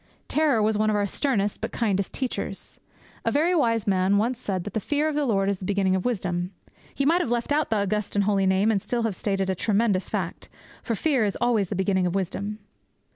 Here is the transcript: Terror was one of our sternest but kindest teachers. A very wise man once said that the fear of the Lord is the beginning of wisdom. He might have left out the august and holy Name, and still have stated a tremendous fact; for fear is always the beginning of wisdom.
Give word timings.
Terror 0.27 0.63
was 0.63 0.79
one 0.79 0.89
of 0.89 0.95
our 0.95 1.05
sternest 1.05 1.61
but 1.61 1.71
kindest 1.71 2.11
teachers. 2.11 2.79
A 3.23 3.31
very 3.31 3.53
wise 3.53 3.85
man 3.85 4.17
once 4.17 4.39
said 4.39 4.63
that 4.63 4.73
the 4.73 4.79
fear 4.79 5.07
of 5.07 5.13
the 5.13 5.25
Lord 5.27 5.47
is 5.47 5.59
the 5.59 5.65
beginning 5.65 5.95
of 5.95 6.05
wisdom. 6.05 6.53
He 6.95 7.05
might 7.05 7.21
have 7.21 7.29
left 7.29 7.51
out 7.51 7.69
the 7.69 7.75
august 7.75 8.15
and 8.15 8.23
holy 8.23 8.47
Name, 8.47 8.71
and 8.71 8.81
still 8.81 9.03
have 9.03 9.15
stated 9.15 9.47
a 9.47 9.53
tremendous 9.53 10.09
fact; 10.09 10.49
for 10.81 10.95
fear 10.95 11.23
is 11.23 11.37
always 11.39 11.69
the 11.69 11.75
beginning 11.75 12.07
of 12.07 12.15
wisdom. 12.15 12.57